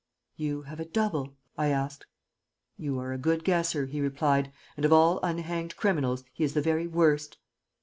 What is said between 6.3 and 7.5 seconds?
he is the very worst."